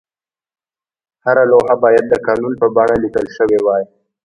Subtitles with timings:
[1.25, 3.83] هره لوحه باید د قانون په بڼه لیکل شوې وای.